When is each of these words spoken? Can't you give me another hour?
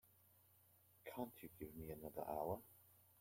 Can't 1.05 1.31
you 1.43 1.49
give 1.59 1.75
me 1.75 1.91
another 1.91 2.25
hour? 2.27 2.59